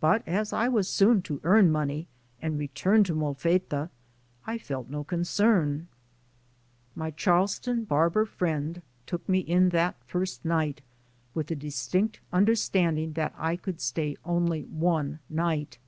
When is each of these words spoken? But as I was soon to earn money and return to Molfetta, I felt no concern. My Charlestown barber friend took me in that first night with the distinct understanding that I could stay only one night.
But 0.00 0.26
as 0.26 0.52
I 0.52 0.66
was 0.66 0.88
soon 0.88 1.22
to 1.22 1.40
earn 1.44 1.70
money 1.70 2.08
and 2.42 2.58
return 2.58 3.04
to 3.04 3.14
Molfetta, 3.14 3.88
I 4.48 4.58
felt 4.58 4.90
no 4.90 5.04
concern. 5.04 5.86
My 6.96 7.12
Charlestown 7.12 7.84
barber 7.84 8.24
friend 8.24 8.82
took 9.06 9.28
me 9.28 9.38
in 9.38 9.68
that 9.68 9.94
first 10.02 10.44
night 10.44 10.82
with 11.34 11.46
the 11.46 11.54
distinct 11.54 12.18
understanding 12.32 13.12
that 13.12 13.32
I 13.38 13.54
could 13.54 13.80
stay 13.80 14.16
only 14.24 14.62
one 14.64 15.20
night. 15.30 15.78